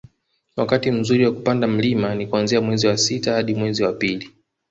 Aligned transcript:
wakati 0.57 0.91
mzuri 0.91 1.23
kwa 1.25 1.33
kupanda 1.35 1.67
mlima 1.67 2.15
ni 2.15 2.27
kuanzia 2.27 2.61
mwezi 2.61 2.87
wa 2.87 2.97
sita 2.97 3.33
hadi 3.33 3.55
mwezi 3.55 3.83
wa 3.83 3.93
pili 3.93 4.29